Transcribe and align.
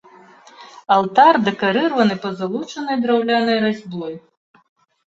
Алтар 0.95 1.35
дэкарыраваны 1.49 2.15
пазалочанай 2.25 2.97
драўлянай 3.05 3.57
разьбой. 3.69 4.13